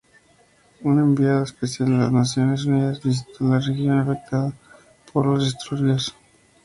[0.81, 4.51] Un enviado especial de las Naciones Unidas visitó la región afectada
[5.13, 6.15] por los disturbios.